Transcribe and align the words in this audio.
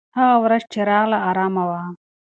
هغه 0.17 0.35
ورځ 0.43 0.63
چې 0.73 0.79
راغله، 0.89 1.17
ارامه 1.29 1.63
وه. 1.69 1.81